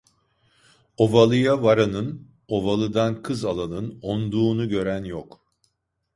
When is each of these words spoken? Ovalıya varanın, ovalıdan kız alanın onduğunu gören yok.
Ovalıya 0.97 1.63
varanın, 1.63 2.27
ovalıdan 2.47 3.23
kız 3.23 3.45
alanın 3.45 3.99
onduğunu 4.01 4.69
gören 4.69 5.03
yok. 5.03 5.43